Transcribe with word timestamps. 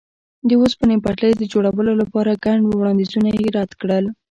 د 0.47 0.49
اوسپنې 0.61 0.95
پټلۍ 1.03 1.33
د 1.37 1.43
جوړولو 1.51 1.91
لپاره 2.01 2.39
ګڼ 2.45 2.57
وړاندیزونه 2.63 3.29
یې 3.39 3.47
رد 3.57 3.71
کړل. 3.81 4.05